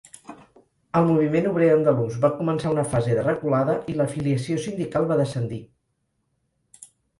El 0.99 1.03
moviment 1.09 1.49
obrer 1.49 1.67
andalús 1.73 2.15
va 2.23 2.31
començar 2.39 2.71
una 2.77 2.87
fase 2.95 3.19
de 3.19 3.27
reculada, 3.29 3.77
i 3.93 3.97
l'afiliació 4.01 4.59
sindical 4.67 5.09
va 5.15 5.21
descendir. 5.23 5.63